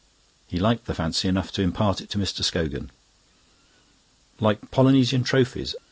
He 0.47 0.57
liked 0.57 0.85
the 0.85 0.95
fancy 0.95 1.27
enough 1.27 1.51
to 1.51 1.61
impart 1.61 2.01
it 2.01 2.09
to 2.09 2.17
Mr. 2.17 2.43
Scogan. 2.43 2.89
"Like 4.39 4.71
Polynesian 4.71 5.23
trophies..." 5.23 5.75